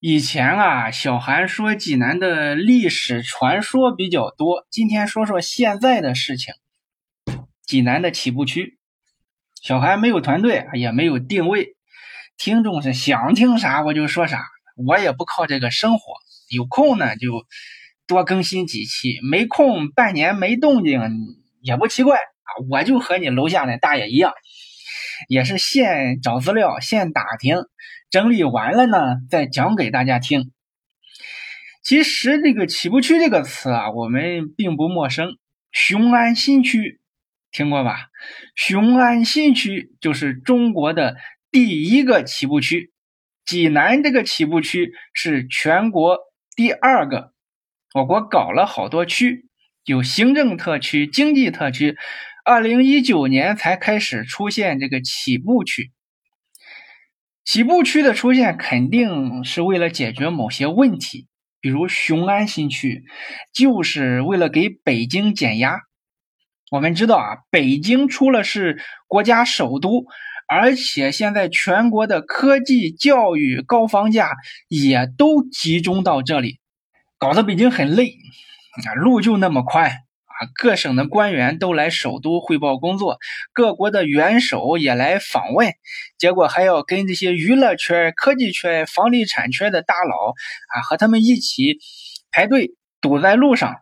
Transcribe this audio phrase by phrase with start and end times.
[0.00, 4.64] 以前啊，小韩说济南的历史传说比较多。
[4.70, 6.54] 今天说说现在的事情。
[7.66, 8.78] 济南的起步区，
[9.60, 11.74] 小韩没有团队，也没有定位，
[12.36, 14.44] 听众是想听啥我就说啥。
[14.76, 16.14] 我也不靠这个生活，
[16.48, 17.44] 有空呢就
[18.06, 21.02] 多更新几期，没空半年没动静
[21.60, 22.48] 也不奇怪啊。
[22.70, 24.32] 我就和你楼下那大爷一样，
[25.28, 27.56] 也是现找资料，现打听。
[28.10, 30.50] 整理完了呢，再讲给大家听。
[31.82, 35.36] 其实这个“起步区”这个词啊，我们并不陌生。
[35.72, 37.00] 雄安新区
[37.50, 38.08] 听过吧？
[38.54, 41.16] 雄安新区就是中国的
[41.50, 42.92] 第一个起步区。
[43.44, 46.18] 济南这个起步区是全国
[46.56, 47.32] 第二个。
[47.94, 49.46] 我国搞了好多区，
[49.84, 51.96] 有行政特区、经济特区。
[52.44, 55.90] 二零一九年才开始出现这个起步区。
[57.48, 61.28] 起步区的出现肯定是为了解决某些问题，
[61.62, 63.04] 比如雄安新区，
[63.54, 65.80] 就是为了给北京减压。
[66.70, 70.04] 我们知道啊，北京除了是国家首都，
[70.46, 74.32] 而且现在全国的科技、教育、高房价
[74.68, 76.60] 也都集中到这里，
[77.16, 78.12] 搞得北京很累
[78.84, 79.90] 啊，路就那么宽。
[80.54, 83.18] 各省的官员都来首都汇报工作，
[83.52, 85.72] 各国的元首也来访问，
[86.18, 90.34] 结果还要跟这些娱乐圈、科技圈、房地产圈的大佬
[90.74, 91.78] 啊，和他们一起
[92.30, 93.76] 排队堵在路上，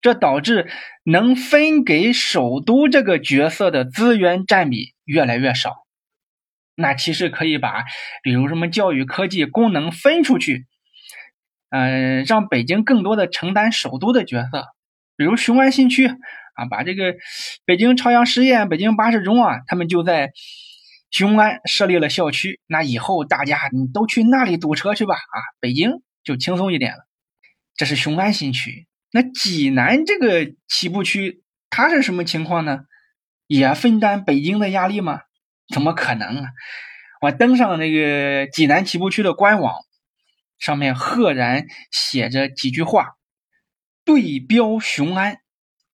[0.00, 0.70] 这导致
[1.04, 5.86] 能分给首都这个角色的资源占比越来越少。
[6.76, 7.84] 那其实可以把，
[8.22, 10.66] 比如什么教育、科技功能分出去，
[11.68, 14.66] 嗯，让北京更多的承担首都的角色。
[15.20, 17.14] 比如雄安新区啊，把这个
[17.66, 20.30] 北京朝阳实验、北京八十中啊，他们就在
[21.10, 22.58] 雄安设立了校区。
[22.66, 25.90] 那以后大家你都去那里堵车去吧啊，北京
[26.24, 27.06] 就轻松一点了。
[27.76, 28.86] 这是雄安新区。
[29.12, 32.78] 那济南这个起步区，它是什么情况呢？
[33.46, 35.20] 也分担北京的压力吗？
[35.68, 36.48] 怎么可能啊？
[37.20, 39.74] 我登上那个济南起步区的官网，
[40.58, 43.16] 上面赫然写着几句话。
[44.12, 45.38] 对标雄安，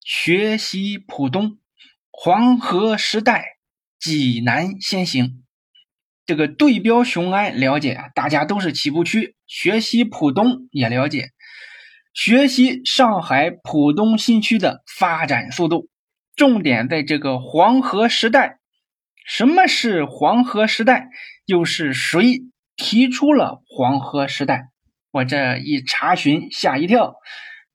[0.02, 1.58] 学习浦东，
[2.10, 3.58] 黄河时代，
[4.00, 5.44] 济南先行。
[6.24, 11.32] 这个对标雄安了解，大家都是起步区；学习浦东也了解，
[12.14, 15.90] 学习上海浦东新区的发展速度。
[16.34, 18.60] 重点在这个黄河时代。
[19.26, 21.10] 什么是黄河时代？
[21.44, 22.44] 又是谁
[22.76, 24.68] 提出了黄河时代？
[25.10, 27.16] 我这一查询，吓一跳。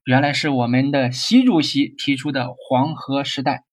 [0.04, 3.66] 原来是我们的习主席提出的黄河时代。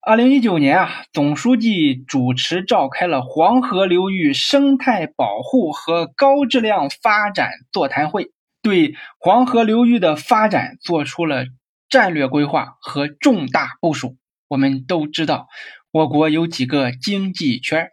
[0.00, 11.44] 二零一九年啊，总书记主持召开了黄河流域生态保护和高质量发展座谈会，对黄河流域的发展做出了
[11.88, 14.16] 战略规划和重大部署。
[14.48, 15.46] 我们都知道，
[15.92, 17.90] 我国有几个经济圈，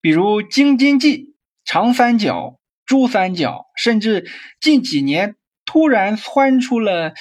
[0.00, 4.28] 比如京津冀、长三角、珠三角，甚至
[4.60, 5.36] 近几年。
[5.70, 7.14] 突然窜出了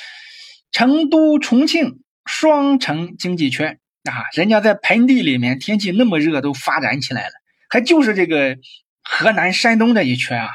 [0.72, 3.80] 成都、重庆双城经济圈
[4.10, 4.26] 啊！
[4.36, 7.34] 人家在盆地里面，天气那么热，都发展起来了。
[7.70, 8.58] 还就是这个
[9.04, 10.50] 河南、山东这一圈啊，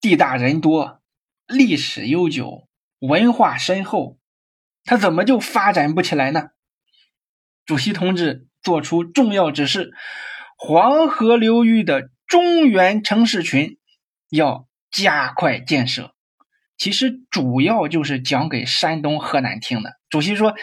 [0.00, 1.02] 地大人多，
[1.48, 2.68] 历史悠久，
[3.00, 4.16] 文化深厚，
[4.84, 6.50] 它怎么就发展不起来呢？
[7.66, 9.90] 主席同志作出重要指示：
[10.56, 13.76] 黄河流域的中原城市群
[14.30, 16.14] 要加快建设。
[16.78, 19.94] 其实主要就是讲给山东、河南听的。
[20.08, 20.54] 主席说，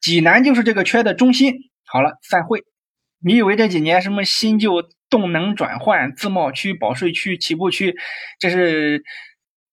[0.00, 1.54] 济南就是这个圈的中心。
[1.84, 2.64] 好了，散会。
[3.22, 7.94] 你以为这几年什么新旧动能转换、自贸区、保税区、起步区，
[8.38, 9.02] 这是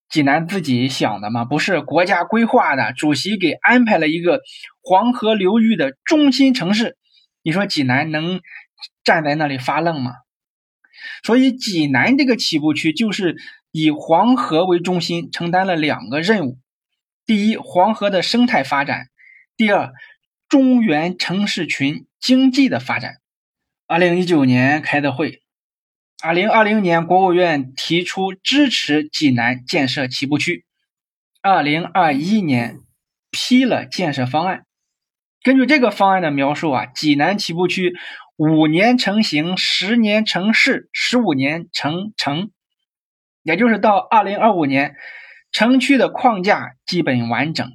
[0.09, 1.45] 济南自己想的吗？
[1.45, 2.91] 不是，国家规划的。
[2.91, 4.41] 主席给安排了一个
[4.81, 6.97] 黄河流域的中心城市。
[7.41, 8.41] 你说济南能
[9.05, 10.11] 站在那里发愣吗？
[11.23, 13.38] 所以济南这个起步区就是。
[13.77, 16.57] 以黄河为中心，承担了两个任务：
[17.25, 19.07] 第一，黄河的生态发展；
[19.57, 19.91] 第二，
[20.47, 23.16] 中原城市群经济的发展。
[23.85, 25.41] 二零一九年开的会，
[26.23, 30.63] 二零二零年国务院提出支持济南建设起步区，
[31.41, 32.78] 二零二一年
[33.29, 34.66] 批了建设方案。
[35.43, 37.93] 根据这个方案的描述啊，济南起步区
[38.37, 42.51] 五年成型，十年成市，十五年成城。
[43.45, 44.95] 也就是到二零二五年，
[45.51, 47.67] 城区的框架基本完整；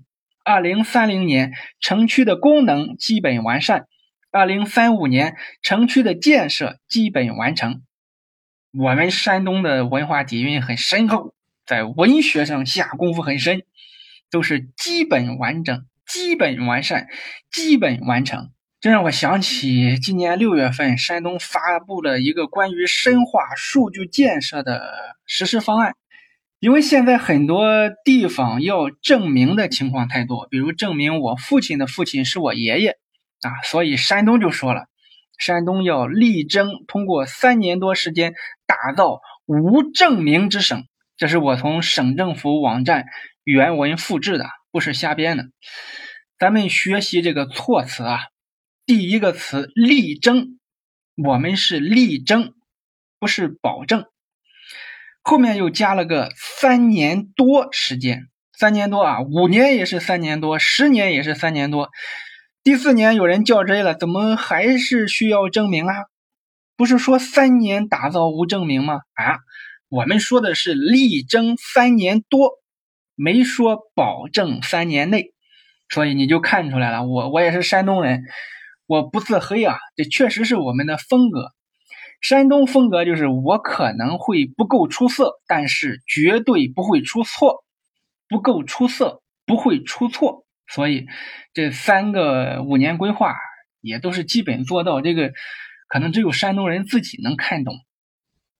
[0.44, 3.84] 二零三零年，城区的功能基本完善；
[4.32, 7.82] 二零三五年，城区的建设基本完成。
[8.76, 11.34] 我们山东的文化底蕴很深厚，
[11.64, 13.62] 在文学上下功夫很深，
[14.28, 17.06] 都是基本完整、基本完善、
[17.52, 18.50] 基本完成。
[18.80, 24.90] 这让我想起今年六月份山东发布了一个关于深化数据建设的
[25.26, 25.96] 实施方案。
[26.60, 32.96] 因为现在很多地方要证明的情况太多，比如证明我父亲的父亲是我爷爷
[33.42, 34.86] 啊，所以山东就说了，
[35.38, 38.32] 山东要力争通过三年多时间
[38.66, 40.86] 打造无证明之省。
[41.18, 43.04] 这是我从省政府网站
[43.44, 45.44] 原文复制的，不是瞎编的。
[46.38, 48.20] 咱们学习这个措辞啊，
[48.90, 50.58] 第一个词力争，
[51.14, 52.54] 我们是力争，
[53.20, 54.06] 不是保证。
[55.22, 61.88] 后面又加了个三年多时间，三年多啊，五年也是三年多，十年也是三年多，
[62.64, 65.94] 第四年有人较真了，怎么还是需要证明啊？
[66.76, 68.94] 不是说三年打造无证明吗？
[69.14, 69.38] 啊，
[69.88, 72.54] 我们说的是力争三年多，
[73.14, 75.32] 没说保证三年内，
[75.88, 78.24] 所以你就看出来了，我我也是山东人，
[78.90, 81.52] 我不自黑啊，这确实是我们的风格。
[82.20, 87.62] 山东风格就是我可能会不够出色，但是绝对不会出错。
[88.28, 90.44] 不够出色，不会出错。
[90.66, 91.06] 所以
[91.54, 93.36] 这三个五年规划
[93.80, 95.00] 也都是基本做到。
[95.00, 95.30] 这个
[95.86, 97.76] 可能只有山东人自己能看懂。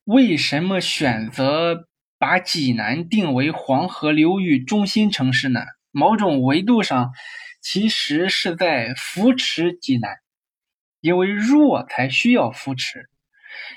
[0.05, 1.89] 为什么选择
[2.21, 5.63] 把济南定为黄河流域中心城市呢？
[5.91, 7.11] 某种维度上，
[7.61, 10.17] 其实是在扶持济南，
[11.01, 13.09] 因为弱才需要扶持。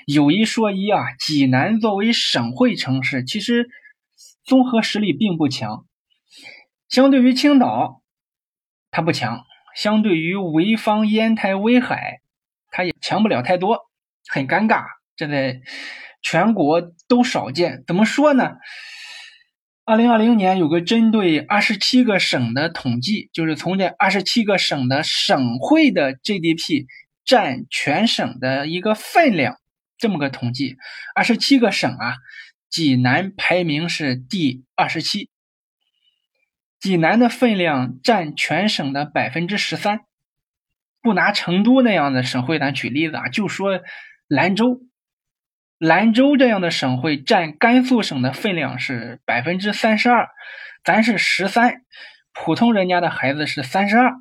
[0.06, 3.68] 有一说一啊，济南作为省会城市，其实
[4.44, 5.86] 综合实力并不强。
[6.88, 8.02] 相对于青岛，
[8.90, 9.40] 它不强；
[9.74, 12.20] 相对于潍坊、烟台、威海，
[12.70, 13.90] 它也强不了太多，
[14.28, 14.84] 很尴尬。
[15.16, 15.60] 这在
[16.22, 17.82] 全国都少见。
[17.86, 18.56] 怎么说呢？
[19.86, 26.86] 二零二零年有个针对二十七个省的统计，就是从这二十七个省的省会的 GDP
[27.22, 29.58] 占全省的一个分量。
[29.98, 30.78] 这么个统计，
[31.14, 32.14] 二十七个省啊，
[32.70, 35.28] 济南排名是第二十七。
[36.80, 40.00] 济南的分量占全省的百分之十三。
[41.02, 43.82] 不拿成都那样的省会咱举例子啊，就说
[44.28, 44.80] 兰州，
[45.78, 50.28] 兰州这样的省会占甘肃省的分量是百分之三十二，
[50.84, 51.82] 咱是十三，
[52.32, 54.12] 普通人家的孩子是三十二，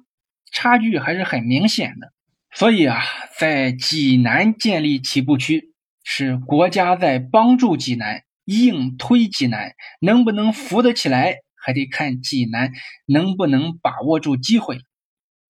[0.51, 2.11] 差距还是很明显的。
[2.51, 3.01] 所以啊，
[3.37, 5.69] 在济南建立起步区。
[6.05, 9.71] 是国家在帮助济南，硬推济南，
[10.01, 12.73] 能不能扶得起来，还得看济南
[13.05, 14.79] 能不能把握住机会。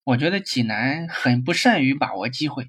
[0.03, 2.67] 我觉得济南很不善于把握机会，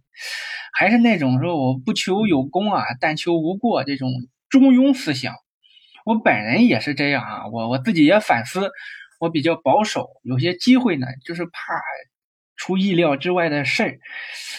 [0.75, 4.11] 还是那种说我不求有功啊，但求无过这种
[4.49, 5.35] 中庸思想。
[6.05, 8.71] 我本人也是这样啊，我我自己也反思，
[9.21, 11.53] 我比较保守，有些机会呢，就是怕
[12.57, 13.99] 出意料之外的事儿，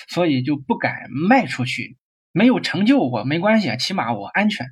[0.08, 1.98] 所以就不敢迈出去。
[2.32, 4.68] 没有成就我没关系，起码我安全。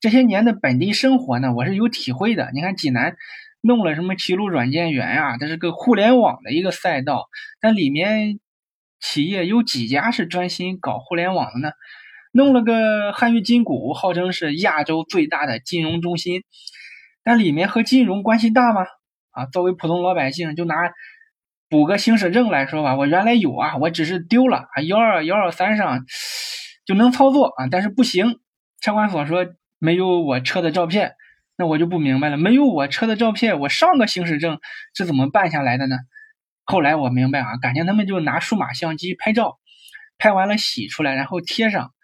[0.00, 2.50] 这些年的本地生活呢，我是有体会的。
[2.54, 3.16] 你看济南
[3.60, 7.26] 弄了什么齐鲁软件园啊，这是个互联网的一个赛道，
[7.60, 8.38] 但里面
[9.00, 11.72] 企业有几家是专心搞互联网的呢？
[12.32, 16.42] 弄了个汉语金谷，号称是亚洲最大的金融中心，
[17.22, 18.86] 但里面和金融关系大吗？
[19.30, 20.74] 啊，作为普通老百姓，就拿
[21.68, 26.04] 补个行驶证来说吧，我原来有啊，我只是丢了啊，幺二幺二三上。
[26.86, 28.40] 就能操作啊，但是不行。
[28.80, 29.46] 车管所说
[29.78, 31.16] 没有我车的照片，
[31.58, 32.38] 那我就不明白了。
[32.38, 34.58] 没有我车的照片，我上个行驶证
[34.94, 35.96] 是怎么办下来的呢？
[36.70, 39.58] 后来我明白啊，感情他们就拿数码相机拍照，
[40.18, 41.94] 拍完了洗出来，然后贴上。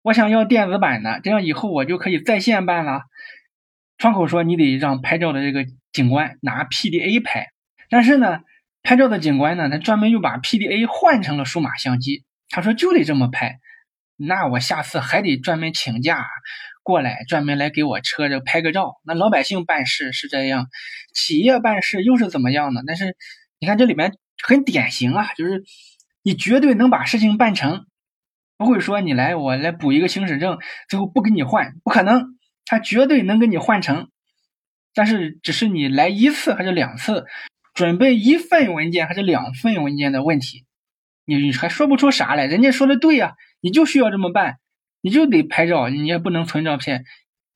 [0.00, 3.02] 我想要电子版的，这样以后我就可以在线办了。
[3.98, 7.48] 窗口说你得让拍照的这个警官拿 PDA 拍，
[7.90, 8.40] 但是呢，
[8.82, 13.58] 拍照的警官呢，他专门又把 PDA 换成了数码相机，他说就得这么拍。
[14.16, 16.26] 那我下次还得专门请假
[16.82, 18.94] 过来，专门来给我车这拍个照。
[19.04, 20.68] 那老百姓办事是这样，
[21.12, 22.82] 企业办事又是怎么样的？
[22.86, 23.14] 但是
[23.60, 25.62] 你看这里面很典型啊，就是
[26.22, 27.86] 你绝对能把事情办成，
[28.56, 34.08] 不会说你来我来补一个行驶证，最后不给你换，不可能，他绝对能给你换成。
[34.94, 37.26] 但是只是你来一次还是两次，
[37.74, 40.64] 准备一份文件还是两份文件的问题，
[41.24, 42.46] 你还说不出啥来。
[42.46, 43.34] 人家说的对呀。
[43.62, 44.56] 你就需要这么办，
[45.02, 47.04] 你就得拍照，你也不能存照片，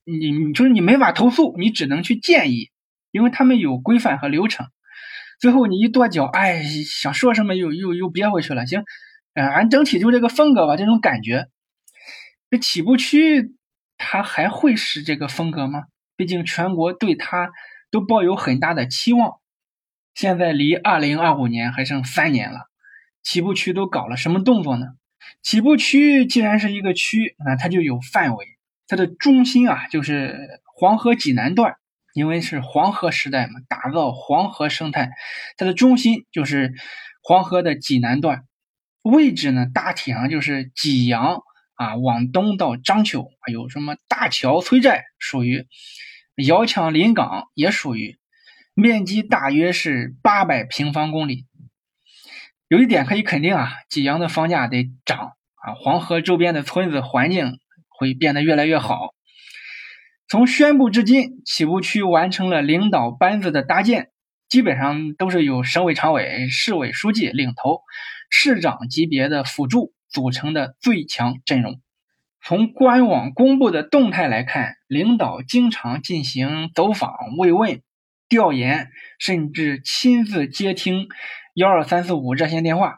[0.04, 2.68] 你你就是你没法投诉，你只能去建议，
[3.10, 4.66] 因为他们有规范和流程。
[5.40, 8.66] 最后你一跺脚，哎，想说什么又又又憋回去了。
[8.66, 8.84] 行，
[9.34, 11.48] 呃，俺整体就这个风格吧，这种感觉。
[12.50, 13.54] 这起步区
[13.96, 15.84] 它还会是这个风格吗？
[16.16, 17.50] 毕竟全国对他
[17.90, 19.40] 都抱有很大的期望。
[20.14, 22.70] 现在离二零二五年还剩三年了，
[23.24, 24.86] 起步区都搞了什么动作呢？
[25.42, 28.46] 起步区既然是一个区，那它就有范围，
[28.86, 31.74] 它的中心啊就是黄河济南段，
[32.14, 35.10] 因为是黄河时代嘛，打造黄河生态，
[35.58, 36.72] 它的中心就是
[37.22, 38.44] 黄河的济南段，
[39.02, 41.42] 位置呢大体上就是济阳
[41.74, 45.66] 啊往东到章丘，还有什么大桥崔寨属于，
[46.36, 48.16] 遥墙临港也属于。
[48.76, 51.46] 面积大约是八百平方公里。
[52.68, 59.14] 有一点可以肯定啊，济阳的房价得涨啊，黄河周边的村子环境会变得越来越好。
[60.34, 64.10] 从宣布至今，起步区完成了领导班子的搭建，
[64.48, 67.82] 基本上都是由省委常委、市委书记领头，
[68.30, 71.80] 市长级别的辅助组成的最强阵容。
[72.42, 77.80] 从官网公布的动态来看，领导经常进行走访慰问。
[78.28, 78.88] 调研，
[79.20, 81.06] 甚至亲自接听
[81.54, 82.96] 幺二三四五热线电话，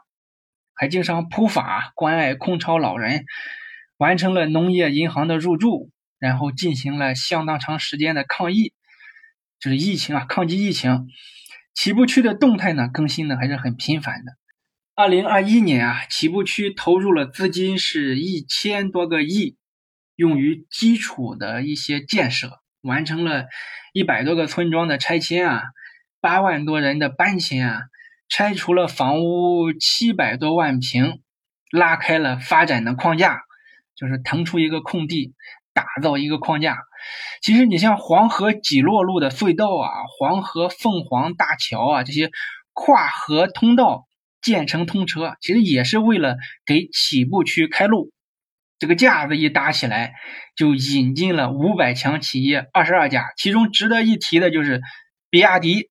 [0.73, 3.25] 还经常普法关爱空巢老人，
[3.97, 8.73] 完成了农业银行的入驻，然后进行了相当长时间的抗疫，
[9.59, 11.07] 就是疫情啊，抗击疫情。
[11.73, 14.33] 起步区的动态呢，更新的还是很频繁的。
[14.95, 19.55] 二零二一年啊，起步区投入了资金是一千多个亿，
[20.15, 22.59] 用于基础的一些建设。
[22.81, 23.47] 完成了
[23.91, 25.63] 一百多个村庄的拆迁啊，
[26.21, 27.81] 八万多人的搬迁啊，
[28.29, 31.21] 拆除了房屋七百多万平，
[31.69, 33.41] 拉开了发展的框架，
[33.93, 35.33] 就是腾出一个空地，
[35.77, 36.75] 打造一个框架。
[37.43, 42.31] 其实你像黄河几洛路的隧道啊，黄河凤凰大桥啊，这些
[42.73, 44.07] 跨河通道
[44.41, 48.11] 建成通车，其实也是为了给起步区开路。
[48.79, 50.13] 这个架子一搭起来，
[50.55, 54.81] 就引进了五百强企业二十二家，其中值得一提的就是
[55.29, 55.89] 比亚迪，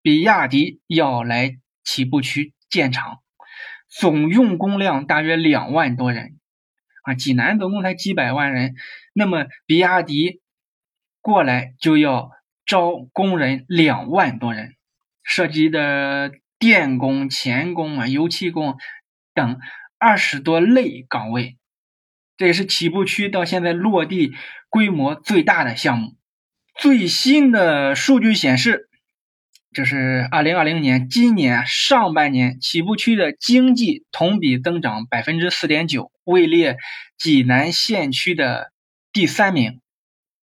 [0.00, 3.18] 比亚迪要来起步区建厂，
[3.88, 6.38] 总用工量大约两万多人
[7.06, 8.74] 啊，济南总共才几百万人，
[9.14, 10.40] 那么比亚迪
[11.20, 12.32] 过来就要
[12.66, 14.74] 招工人两万多人，
[15.22, 18.76] 涉及的电工、钳工啊、油漆工
[19.34, 19.60] 等
[19.98, 21.56] 二十多类岗位。
[22.36, 24.34] 这也是起步区到现在落地
[24.68, 26.16] 规模最大的项目。
[26.74, 28.85] 最新的数据显示，
[29.76, 36.78] 这是二零二零年今年上半年起步区的经济同比增长百分之四点九，位列
[37.18, 38.72] 济南县区的
[39.12, 39.82] 第三名。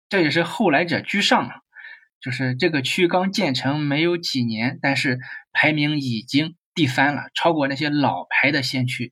[0.08, 1.56] 这也是后来者居上啊，
[2.22, 5.20] 就是这个区刚建成没有几年，但是
[5.52, 9.12] 排名已经第三了，超过那些老牌的县区。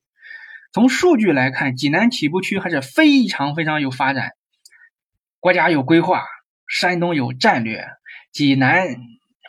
[0.71, 4.31] 从数据来看，济南起步区还是非常非常有发展，
[5.41, 6.23] 国家有规划，
[6.65, 7.89] 山东有战略，
[8.31, 8.95] 济南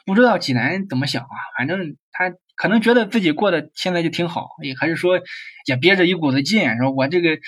[0.08, 1.36] 不知道济南怎么想啊？
[1.58, 5.20] 反正他可能觉得自己过得现在就挺好，也还是说
[5.66, 7.38] 也憋着一股子劲，说我这个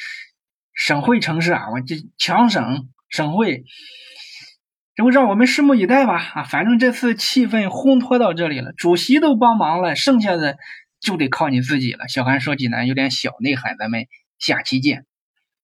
[0.75, 3.64] 省会城市啊，我这强省省会，
[4.95, 6.19] 这不让我们拭目以待吧？
[6.35, 10.57] 啊，反正这次气氛烘托到这里了，主席都帮忙了，剩下的。
[11.00, 12.09] 就得靠你自己了。
[12.09, 14.05] 小韩说济南有点小内涵，咱们
[14.38, 15.07] 下期见。